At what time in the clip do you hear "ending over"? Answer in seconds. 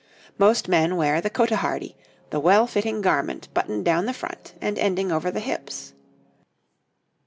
4.79-5.29